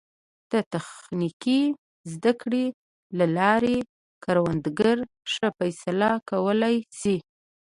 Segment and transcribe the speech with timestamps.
[0.51, 1.61] د تخنیکي
[2.13, 2.63] زده کړو
[3.17, 3.77] له لارې
[4.23, 4.97] کروندګر
[5.33, 7.17] ښه فیصله کولی شي.